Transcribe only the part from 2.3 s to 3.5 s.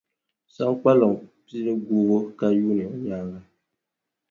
ka yuuni o nyaaŋa.